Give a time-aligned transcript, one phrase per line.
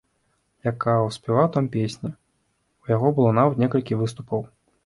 [0.71, 2.11] Якаў спяваў там песні,
[2.87, 4.47] у яго было нават некалькі выступаў.